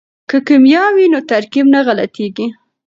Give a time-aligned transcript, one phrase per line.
[0.29, 2.47] که کیمیا وي نو ترکیب نه غلطیږي.